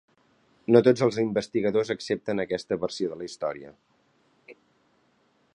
[0.75, 3.77] No tots els investigadors accepten aquesta versió de la història.